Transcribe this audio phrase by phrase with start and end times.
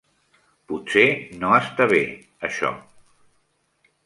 [0.71, 1.03] Potser
[1.43, 2.01] no està bé,
[2.51, 2.73] això.